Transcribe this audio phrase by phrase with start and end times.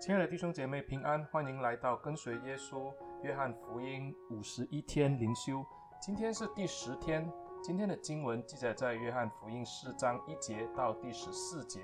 [0.00, 2.90] 亲爱的弟兄姐妹平安，欢迎来到跟随耶稣
[3.22, 5.62] 约翰福音五十一天灵修。
[6.00, 7.30] 今天是第十天，
[7.62, 11.82] 今天的经文记载在约翰福音四章一节到第十四节。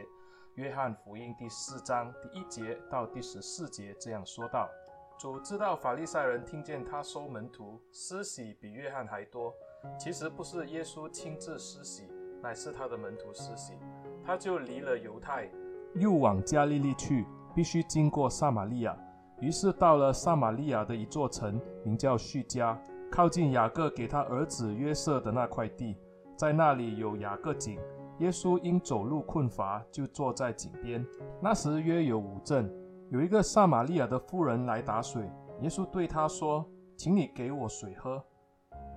[0.54, 4.66] 约翰福音第四章第一节到第十四节这样说道：
[5.18, 9.52] 主知道法利赛人听见他收门徒施洗比约翰还多，
[10.00, 12.08] 其实不是耶稣亲自施洗，
[12.42, 13.74] 乃是他的门徒施洗。
[14.24, 15.50] 他就离了犹太，
[15.96, 18.94] 又往加利利去，必须经过撒玛利亚。
[19.40, 22.78] 于是到了撒玛利亚的一座城，名叫叙加，
[23.10, 25.96] 靠近雅各给他儿子约瑟的那块地，
[26.36, 27.78] 在那里有雅各井。
[28.18, 31.04] 耶稣因走路困乏，就坐在井边。
[31.40, 32.70] 那时约有午正，
[33.10, 35.22] 有一个撒玛利亚的妇人来打水。
[35.62, 36.62] 耶稣对她说
[36.96, 38.22] ：“请你给我水喝。”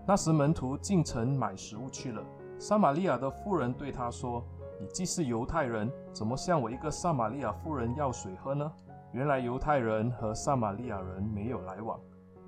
[0.05, 2.21] 那时门徒进城买食物去了。
[2.57, 4.43] 撒玛利亚的妇人对他说：
[4.79, 8.71] 你既是犹太人，怎么向我一个撒玛利亚妇人要水喝呢？
[9.11, 11.99] 原来犹太人和撒玛利亚人没有来往。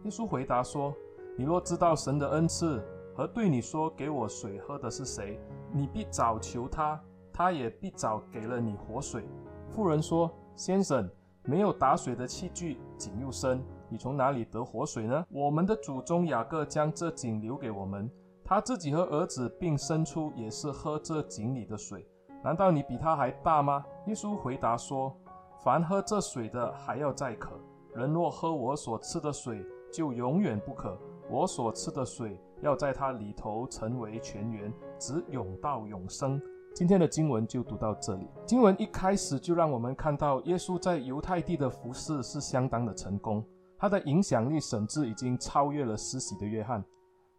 [0.04, 0.94] 耶稣回答说
[1.38, 2.82] ：“你若知道神的恩赐
[3.16, 5.40] 和对你说给我水喝的是谁，
[5.74, 6.98] 你必早求他，
[7.34, 9.26] 他也必早给了你活水。”
[9.70, 11.10] 妇人说：“先生，
[11.44, 15.26] 没有打水的器具，井又深，你从哪里得活水呢？
[15.30, 18.10] 我们的祖宗雅各将这井留给我们，
[18.46, 22.08] 他自己和儿子并牲畜也是喝这井里的水。”
[22.44, 23.86] 难道你比他还大吗？
[24.08, 25.16] 耶稣回答说
[25.64, 27.52] ：“凡喝这水的还要再渴；
[27.94, 30.98] 人若喝我所赐的水，就永远不渴。
[31.30, 36.42] 我所赐的水要在他里头成为泉源，直涌到永生。”
[36.74, 38.28] 今天的经文就读到这里。
[38.46, 43.46] 经文一开始就让我们看到耶稣在犹太地的服事是相当的成功，
[43.78, 46.84] 他的影响力甚至已经超越了施洗的约翰，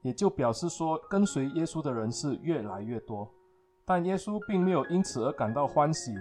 [0.02, 3.28] 也就表示说跟随耶稣的人是越来越多。
[3.92, 6.14] 但耶稣并没有因此而感到欢喜，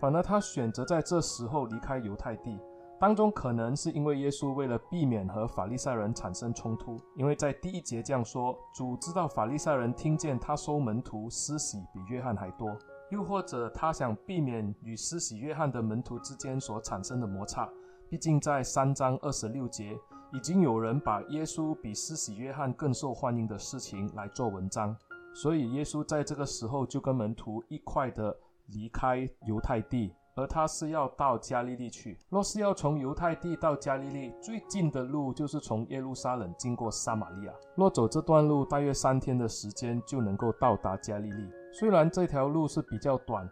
[0.00, 2.58] 反而他选择在这时候离开犹太地。
[2.98, 12.74] 当中可能是因为耶稣为了避免和法利赛人产生冲突，因为在第一节这样说：主知道法利赛人听见他收门徒施洗比约翰还多，
[13.10, 17.68] 又或者他想避免与施洗约翰的门徒之间所产生的摩擦。
[18.08, 19.94] 毕竟在三章二十六节
[20.32, 24.96] 已经有人把耶稣比施洗约翰更受欢迎的事情来做文章。
[25.34, 28.36] 所以，耶稣在这个时候就跟门徒一块的
[28.68, 32.18] 离开犹太地，而他是要到加利利去。
[32.28, 37.52] 若是要从犹太地到加利利，最近的路就是从耶路撒冷经过撒玛利亚。
[37.76, 41.48] 若走这段路，大约三天的时间就能够到达加利利。
[41.72, 43.48] 虽然这条路是比较短，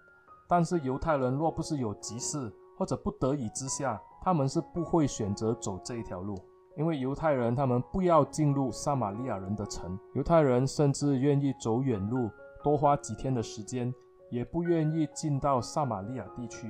[0.49, 6.37] 但是犹太人若不是有急事或者不得已之下，他们是不会选择走这一条路。
[6.77, 12.31] 因为犹太人他们不要进入撒玛利亚人的城，犹太人甚至愿意走远路，
[12.63, 13.93] 多花几天的时间，
[14.31, 16.69] 也不愿意进到撒玛利亚地区，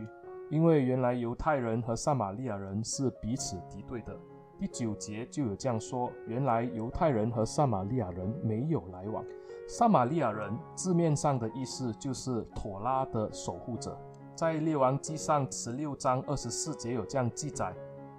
[0.48, 4.16] 因为原来犹太人和撒玛利亚人是彼此敌对的。
[4.58, 9.24] 第九节就有这样说：原来犹太人和撒玛利亚人没有来往。
[9.68, 13.98] 撒玛利亚人字面上的意思就是妥拉的守护者，
[14.36, 17.74] 在列王纪上十六章二十四节有这样记载。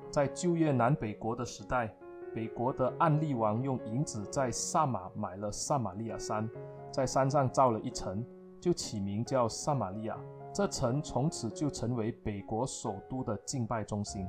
[0.10, 1.94] 在旧约南北国的时代，
[2.34, 6.50] 北国的暗利王用银子在撒玛买了撒玛利亚山，
[6.92, 8.26] 在山上造了一城，
[8.60, 10.18] 就起名叫撒玛利亚。
[10.54, 14.28] 这城从此就成为北国首都的敬拜中心。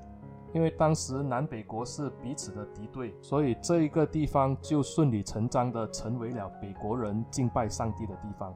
[0.55, 8.55] 因为当时南北国是彼此的敌对，所以这一个地方就顺理成章地成为了北国人敬拜上帝的地方。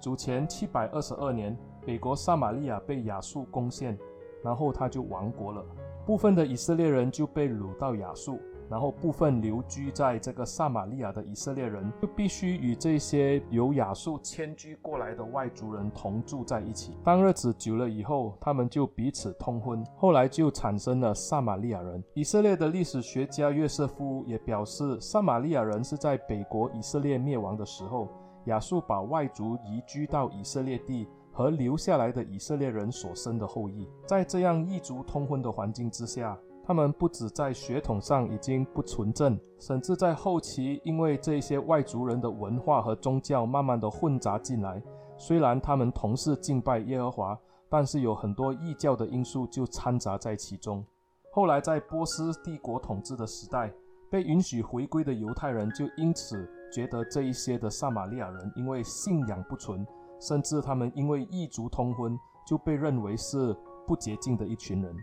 [0.00, 3.98] 主前七百二十二年，北国撒玛利亚被亚述攻陷，
[4.42, 5.62] 然后他就亡国了。
[6.06, 8.38] 部分的以色列人就被掳到亚述，
[8.68, 16.92] 然后部分留居在这个撒玛利亚的以色列人就必须与这些由亚述迁居过来的外族人同住在一起。
[17.02, 22.04] 当日子久了以后，他们就彼此通婚，后来就产生了撒玛利亚人。
[22.12, 28.08] 以色列的历史学家约瑟夫也表示，撒玛利亚人是在北国以色列灭亡的时候，
[28.44, 31.08] 亚述把外族移居到以色列地。
[31.34, 44.80] 和留下来的以色列人所生的后裔，在这样异族通婚的环境之下，他们不止在血统上已经不纯正，甚至在后期，因为这些外族人的文化和宗教慢慢的混杂进来，
[45.18, 47.38] 虽然他们同是敬拜耶和华，
[47.68, 50.84] 但是有很多异教的因素就掺杂在其中。
[51.32, 53.72] 后来在波斯帝国统治的时代，
[54.08, 59.84] 被允许回归的犹太人就因此觉得这一些的撒玛利亚人因为信仰不纯。
[60.26, 63.54] 甚至他们因为异族通婚，就被认为是
[63.86, 64.96] 不洁净的一群人。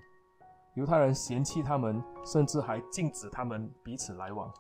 [0.73, 4.51] 犹太人嫌弃他们，甚至还禁止他们彼此来往，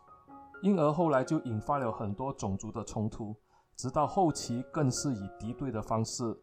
[0.61, 3.35] 因而后来就引发了很多种族的冲突，
[3.75, 6.37] 直到后期更是以敌对的方式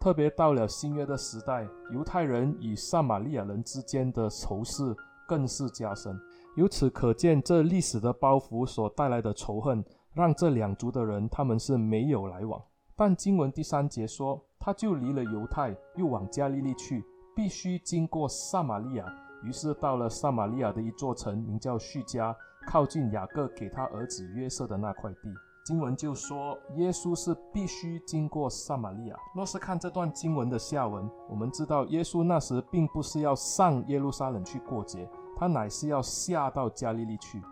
[0.00, 4.94] 特别到了新约的时代，犹太人与撒玛利亚人之间的仇视
[5.28, 6.18] 更是加深。
[6.56, 12.60] 由此可见，这历史的包袱所带来的仇恨，让这两族的人他们是没有来往。
[12.96, 17.04] 但经文第三节说，他就离了犹太，又往加利利去，
[17.34, 19.04] 必须经过撒玛利亚。
[19.42, 22.34] 于是到了撒玛利亚的一座城，名叫叙加，
[22.68, 25.34] 靠近雅各给他儿子约瑟的那块地。
[25.64, 29.16] 经文就说，耶稣是必须经过撒玛利亚。
[29.34, 37.42] 若是看这段经文的下文，我们知道耶稣那时并不是要上耶路撒冷去过节，他乃是要下到加利利去，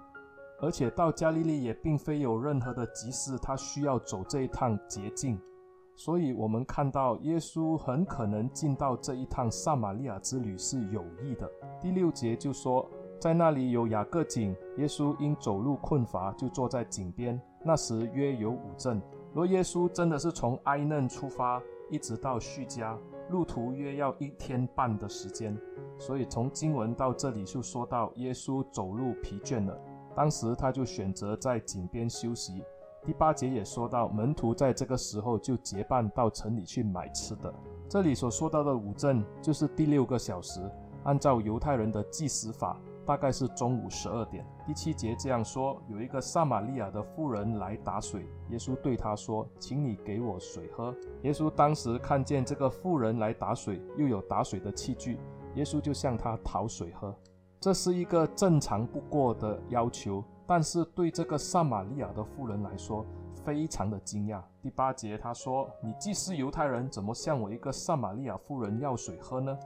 [0.62, 5.38] 而且到加利利也并非有任何的急事，他需要走这一趟捷径。
[5.94, 11.50] 所以，我们看到耶稣很可能进到这一趟撒玛利亚之旅是有意的。
[11.81, 12.88] 第六节就说，
[13.19, 17.38] 在那里有雅各井，耶稣因走路困乏，就坐在井边。
[17.64, 19.03] 那时约有五阵。
[19.35, 21.61] 若耶稣真的是从埃嫩出发，
[21.91, 22.97] 一直到叙加，
[23.31, 25.56] 路途约要一天半的时间。
[25.99, 29.79] 所以，从经文到这里就说到耶稣走路疲倦了，
[30.14, 32.62] 当时他就选择在井边休息。
[33.05, 37.53] 第八节也说到，门徒在这个时候就结伴到城里去买吃的。
[37.88, 40.61] 这里所说到的午正，就是第六个小时，
[41.03, 44.47] 按照犹太人的计时法，大概是中午十二点。
[44.64, 55.19] 第七节这样说：有一个撒玛利亚的妇人来打水，耶稣对他说：“请你给我水喝。”耶稣当时看见这个妇人来打水，又有打水的器具，
[55.56, 57.12] 耶稣就向他讨水喝。
[57.62, 60.23] 这是一个正常不过的要求。
[60.49, 63.06] 但是对这个撒玛利亚的妇人来说，
[63.44, 64.43] 非常的惊讶。
[64.61, 69.56] 第八节他说：“你既是犹太人，怎么向我一个撒玛利亚妇人要水喝呢？”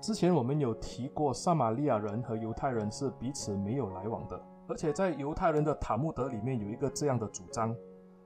[0.00, 4.42] 之前我们有提过，撒玛利亚人和犹太人是彼此没有来往的。
[4.66, 7.76] 而且在犹太人的塔木德里面有一个这样的主张，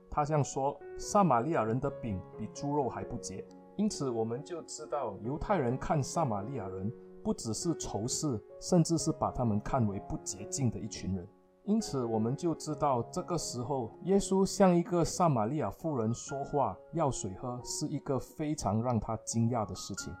[0.09, 3.45] 他这样说：“撒玛利亚人的饼比猪肉还不洁。”
[3.75, 6.89] 因此我们就知道，犹太人看撒玛利亚人
[7.27, 11.27] 不只是仇视，甚至是把他们看为不洁净的一群人。
[11.65, 20.15] 因此，我们就知道这个时候，耶稣向一个撒玛利亚妇人说话要水喝，是一个非常让他惊讶的事情。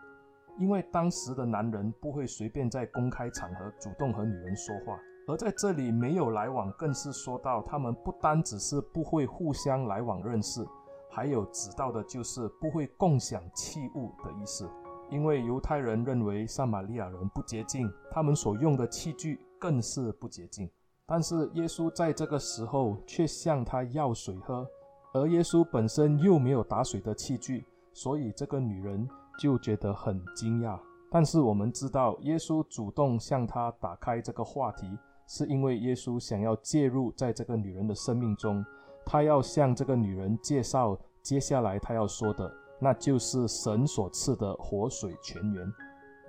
[0.59, 4.99] 因为当时的男人不会随便在公开场合主动和女人说话，
[5.29, 10.67] 而在这里没有来往，更是说到他们不单只是不会互相来往认识，
[11.09, 14.69] 还有指到的就是不会共享器物的意思。
[15.09, 20.69] 因为犹太人认为撒玛利亚人不洁净，他们所用的器具更是不洁净。
[21.05, 24.67] 但是耶稣在这个时候却向他要水喝，
[25.13, 29.07] 而耶稣本身又没有打水的器具，所以这个女人
[29.39, 30.77] 就觉得很惊讶。
[31.09, 34.85] 但是我们知道，耶稣主动向他打开这个话题，
[35.25, 38.65] 是因为耶稣想要介入在这个女人的生命中，
[39.05, 45.65] 他要向这个女人介绍接下来他要说的，那就是神所赐的活水泉源。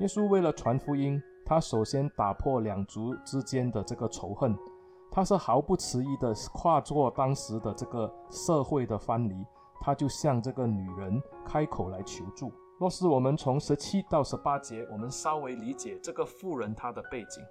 [0.00, 1.20] 耶稣为了传福音。
[1.50, 4.54] 他首先打破两族之间的这个仇恨，
[5.10, 9.46] 他是毫不迟疑的跨过当时的这个社会的藩篱，
[9.80, 12.52] 他就向这个女人开口来求助。
[12.78, 17.42] 若是我们从十七到十八节，我们稍微理解这个妇人她的背景，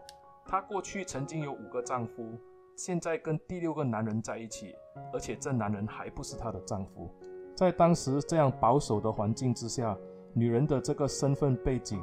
[0.46, 2.38] 她过去曾经有五个丈夫，
[2.76, 4.76] 现在跟第六个男人在一起，
[5.12, 7.10] 而且这男人还不是她的丈夫。
[7.58, 9.98] 在当时这样保守的环境之下，
[10.32, 12.00] 女人的这个身份背景。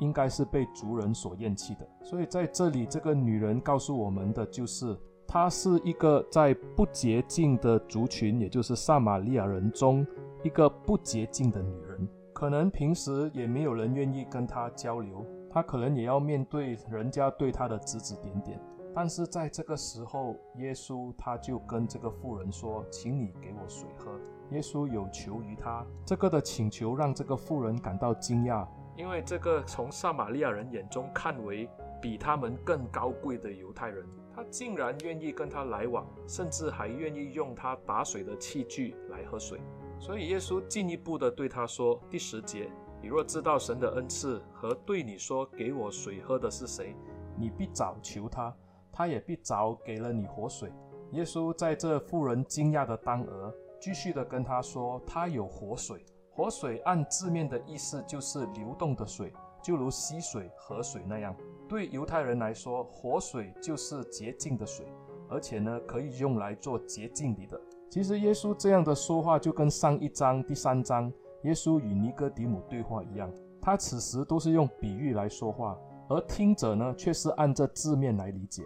[0.00, 4.96] 应该是被族人所厌弃的，所以在这里，这个女人告诉我们的就是，
[5.26, 10.06] 她是一个在不洁净的族群，也就是撒玛利亚人中
[10.44, 12.08] 一个不洁净的女人。
[12.32, 18.56] 可能平时也没有人愿意跟她交流，她可能也要面对人家对她的指指点点。
[18.94, 24.12] 但是在这个时候，耶稣他就跟这个妇人说：“请你给我水喝。”
[24.50, 28.66] 耶稣有求于他，这个的请求让这个妇人感到惊讶。
[28.96, 31.68] 因为这个从撒玛利亚人眼中看为
[32.00, 39.60] 比他们更高贵的犹太人，他竟然愿意跟他来往，甚至还愿意用他打水的器具来喝水。
[40.00, 42.70] 所以耶稣进一步的对他说：“第十节，
[43.02, 46.96] 你若知道神的恩赐和对你说给我水喝的是谁，
[47.36, 48.54] 你必早求他，
[48.90, 50.72] 他也必早给了你活水。”
[51.12, 61.34] 耶稣在这妇人惊讶的当儿，继续的跟他说：“他有活水。”活水按字面的意思就是流动的水，就如溪水、河水那样。
[61.68, 64.86] 对犹太人来说，活水就是洁净的水，
[65.28, 67.60] 而且呢，可以用来做洁净礼的。
[67.90, 75.76] 其实耶稣这样的说话，就跟上一章第三章耶稣与尼哥底母对话一样，他此时都是用比喻来说话，
[76.08, 78.62] 而听者呢，却是按着字面来理解。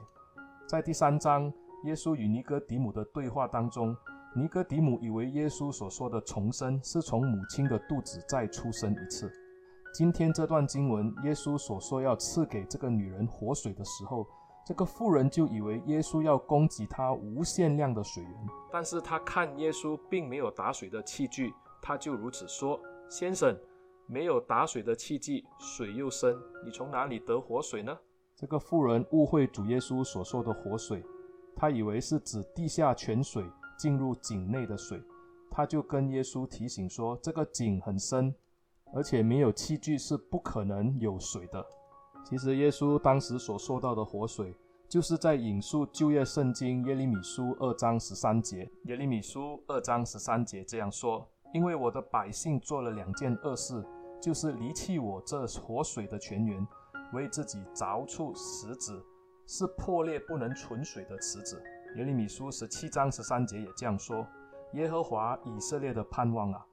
[0.69, 1.51] 在第三章
[1.85, 3.97] 耶稣与尼哥底母的对话当中，
[4.35, 9.31] 尼哥底母以为耶稣所说的重生是从母亲的肚子再出生一次。
[9.93, 14.27] 今天这段经文，耶稣所说要赐给这个女人活水的时候，
[14.67, 18.33] 这个妇人就以为耶稣要供给她无限量的水源。
[18.73, 23.55] 但是她看耶稣并没有打水的器具，她就如此说：“先生，
[24.07, 26.35] 没有打水的器具，水又深，
[26.65, 27.95] 你从哪里得活水呢？”
[28.35, 31.05] 这个妇人误会主耶稣所说的活水，
[31.55, 33.45] 她以为是指地下泉水。
[33.83, 35.03] 进入井内的水，
[35.51, 38.33] 他就跟耶稣提醒说：“这个井很深，
[38.95, 41.67] 而且没有器具是不可能有水的。”
[42.25, 44.55] 其实耶稣当时所说到的活水，
[44.89, 48.71] 就是在引述旧约圣经耶利米书二章十三节。
[48.85, 53.85] 耶利米书二章十三节这样说：“因为我的百姓做了两件恶事，
[54.21, 56.65] 就是离弃我这活水的泉源，
[57.13, 59.03] 为自己凿出石子，
[59.45, 61.61] 是破裂不能存水的池子。”
[61.97, 64.27] 耶利米书十七章十三节也这样说
[64.73, 66.65] ：“耶和华以色列的盼望啊，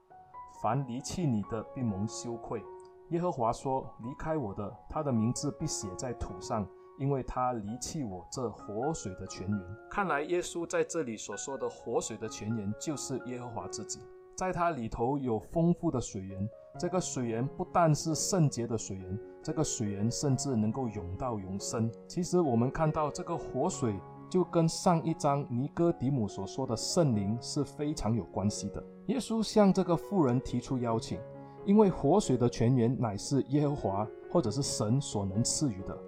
[0.62, 2.64] 凡离弃你的必蒙羞愧。
[3.10, 6.66] 耶和华说：离开我的，他的名字必写在土上，
[6.98, 9.60] 因为他离弃我这活水的泉源。”
[9.90, 14.00] 看来耶稣在这里所说的活水的泉源，就是耶和华自己，
[14.34, 16.48] 在他里头有丰富的水源。
[16.78, 21.92] 这个水源不但是圣洁的水源，这个水源甚至能够永到永生。
[22.08, 24.00] 其实我们看到这个活水。
[24.30, 28.82] 就跟上一章尼哥底姆所说的圣灵是非常有关系的。
[29.08, 31.18] 耶稣向这个妇人提出邀请，
[31.66, 35.98] 因为活水的泉源乃是耶和华或者是神所能赐予的。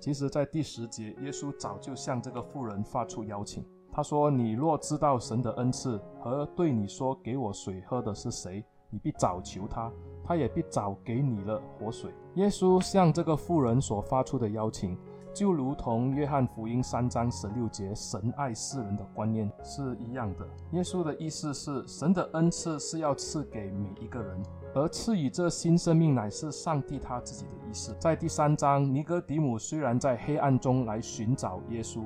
[0.00, 3.64] 其实，在第十节，耶稣早就向这个妇人发出邀请。
[3.92, 9.92] 他说：“你若知道神的恩赐和对你说给我水喝的是谁，你必早求他，
[10.24, 14.96] 他也必早给你了活水。”耶稣向这个妇人所发出的邀请。
[15.34, 20.46] 就如同约翰福音三章十六节，神爱世人的观念是一样的。
[20.72, 24.42] 耶稣的意思是，神的恩赐是要赐给每一个人，
[24.74, 27.96] 而赐予这新生命乃是上帝他自己的意思。
[27.98, 32.02] 在第三章，尼哥底母虽然在黑暗中来寻找耶稣，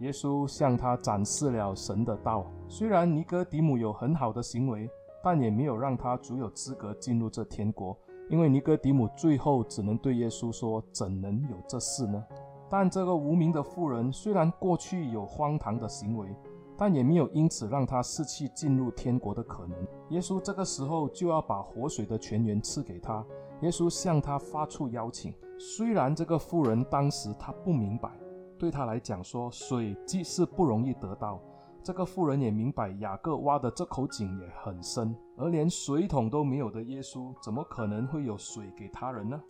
[0.00, 2.44] 耶稣向他展示了神的道。
[2.66, 4.90] 虽然尼哥底母有很好的行为，
[5.22, 7.96] 但也没有让他足有资格进入这天国，
[8.28, 12.22] 因为尼哥底母最后只能对耶稣说：“怎能有这事呢？”
[12.70, 16.34] 但这个无名的妇人虽然过去有荒唐的行为，
[16.76, 19.76] 但也没有因此让他失去进入天国的可能。
[20.10, 23.24] 耶稣这个时候就要把活水的泉源赐给他。
[23.62, 25.34] 耶稣向他发出邀请。
[25.58, 28.08] 虽然这个妇人当时他不明白，
[28.56, 31.40] 对他来讲说水既是不容易得到，
[31.82, 39.42] 这个妇人也明白雅各挖的这口井也很深，而连水桶都没有的耶稣，怎么可能会有水给他人呢？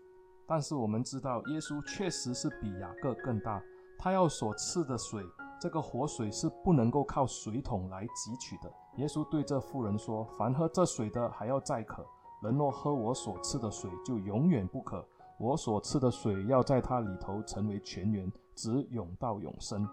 [0.49, 3.63] 但是我们知道，耶稣确实是比雅各更大。
[3.99, 5.23] 他要所赐的水，
[5.61, 8.73] 这个活水是不能够靠水桶来汲取的。
[8.97, 12.03] 耶稣对这妇人说：“凡喝这水的，还要再渴；
[12.43, 15.07] 人若喝我所赐的水，就永远不渴。
[15.39, 19.87] 我所赐的水要在他里头成为泉源，直涌到永生。”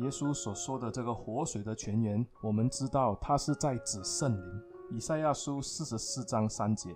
[0.00, 4.62] 耶稣所说的这个活水的泉源，我们知道他是在指圣灵。
[4.90, 6.94] 以赛亚书四十四章三节。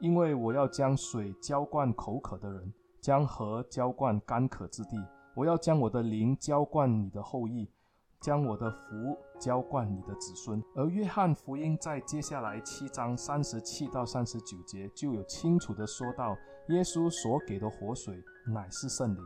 [0.00, 4.96] 因为我要将水浇灌口渴的人，将河浇灌干渴之地。
[5.34, 7.70] 我要将我的灵浇灌你的后裔，
[8.20, 10.62] 将我的福浇灌你的子孙。
[10.74, 16.36] 而约翰福音在接下来七章三十七到三十九节就有清楚的说到，
[16.68, 19.22] 耶稣所给的活水乃是圣灵，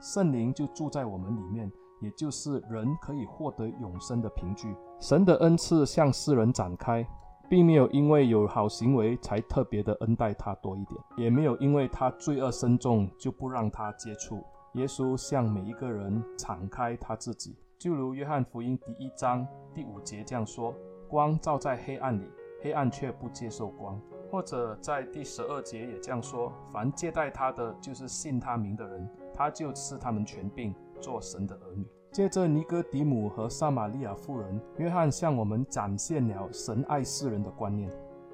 [0.00, 1.70] 圣灵就住在我们里面，
[2.00, 4.74] 也就是人可以获得永生的凭据。
[5.00, 7.06] 神的恩赐向世人展开。
[7.48, 14.44] 并没有因为有好行为才特别的恩待他多一点，也没有因为他罪恶深重就不让他接触。
[14.74, 20.74] 耶稣向每一个人敞开他自己，就如约翰福音第一章第五节这样说
[21.08, 22.30] ：“光照在黑暗里，
[22.62, 23.98] 黑暗却不接受光。”
[24.30, 37.90] 或者在第十二节也这样说：“凡接待他的，就是信他名的人，他就赐他们权柄，做神的儿女。”借着尼哥底母和撒玛利亚妇人，约翰向我们展现了神爱世人的观念。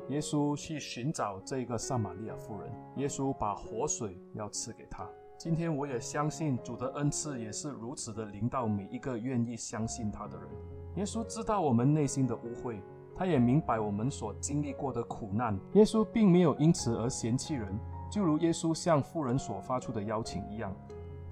[0.09, 5.09] 耶稣去寻找这个撒玛利亚妇人，耶稣把活水要赐给她。
[5.37, 10.49] 今天我也相信主的恩赐也是如此的临到每一个愿意相信他的人。
[10.97, 12.81] 耶稣知道我们内心的污秽，
[13.17, 15.59] 他也明白我们所经历过的苦难。
[15.73, 17.77] 耶稣并没有因此而嫌弃人，
[18.11, 20.73] 就如耶稣向妇人所发出的邀请一样。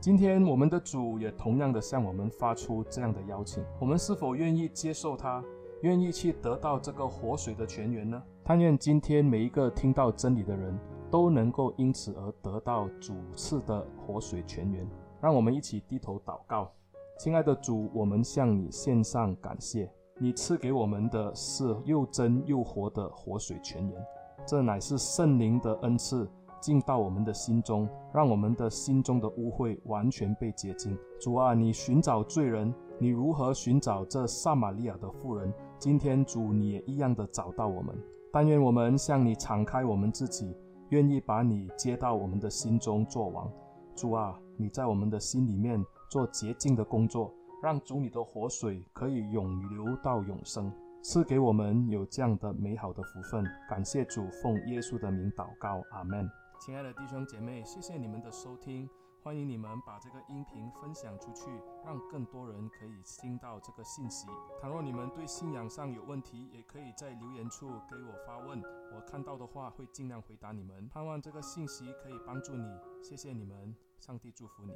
[0.02, 5.40] 今天我们的主也同样的向我们发出这样的邀请，我们是否愿意接受他，
[5.82, 8.20] 愿意去得到这个活水的泉源呢？
[8.42, 10.76] 但愿今天每一个听到真理的人
[11.08, 14.84] 都能够因此而得到主赐的活水泉源。
[15.20, 16.72] 让我们一起低头祷告，
[17.20, 19.88] 亲爱的主，我们向你献上感谢。
[20.18, 24.04] 你赐给我们的是又真又活的活水泉源，
[24.44, 26.28] 这乃是圣灵的恩赐，
[26.62, 30.96] 进到我们的心中，让我们的心中的污秽完全被洁净。
[31.20, 35.52] 主啊，你寻找罪人，你如何寻找这撒玛利亚的妇人？
[35.78, 37.94] 今天主你也一样的找到我们。
[38.32, 40.56] 但愿我们向你敞开我们自己，
[40.90, 43.50] 愿意把你接到我们的心中做王。
[43.96, 47.34] 主啊，你在我们的心里面做洁净的工作。
[47.62, 53.44] 让主你的活水可以永流到永生，赐给我们有这样的美好的福分。
[53.70, 56.28] 感谢主，奉耶稣的名祷告，阿门。
[56.64, 58.88] 亲爱的弟兄姐妹，谢谢你们的收听，
[59.20, 61.50] 欢迎你们把这个音频分享出去，
[61.84, 64.28] 让更多人可以听到这个信息。
[64.60, 68.62] 倘若你们对信仰上有问题，也可以在留言处给我发问，
[68.94, 70.88] 我看到的话会尽量回答你们。
[70.88, 74.72] 盼望这个信息可以帮助你，谢谢你们，上帝祝福你。